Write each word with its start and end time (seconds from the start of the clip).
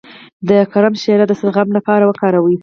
د 0.49 0.49
کرم 0.71 0.93
شیره 1.01 1.25
د 1.27 1.33
زخم 1.41 1.67
لپاره 1.77 2.03
وکاروئ 2.05 2.55